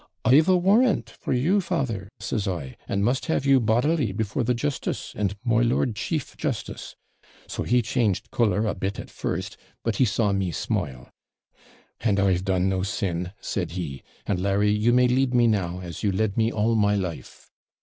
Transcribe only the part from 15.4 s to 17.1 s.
now, as you led me all my